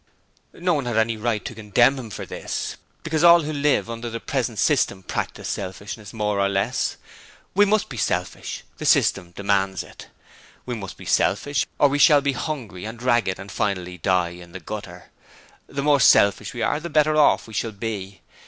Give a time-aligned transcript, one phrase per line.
[0.53, 4.09] No one had any right to condemn him for this, because all who live under
[4.09, 6.97] the present system practise selfishness, more or less.
[7.53, 10.07] We must be selfish: the System demands it.
[10.65, 14.53] We must be selfish or we shall be hungry and ragged and finally die in
[14.53, 15.11] the gutter.
[15.67, 18.21] The more selfish we are the better off we shall be.